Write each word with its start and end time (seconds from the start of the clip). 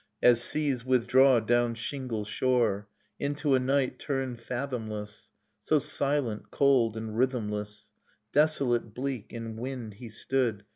As 0.23 0.41
seas 0.41 0.83
withdraw 0.83 1.39
down 1.39 1.75
shingle 1.75 2.25
shore. 2.25 2.87
Into 3.19 3.53
a 3.53 3.59
night 3.59 3.99
turned 3.99 4.41
fathomless. 4.41 5.31
So 5.61 5.77
silent, 5.77 6.49
cold 6.49 6.97
and 6.97 7.11
rhythmless... 7.15 7.91
Desolate, 8.31 8.95
bleak, 8.95 9.31
in 9.31 9.57
wind 9.57 9.93
he 9.93 10.09
stood. 10.09 10.63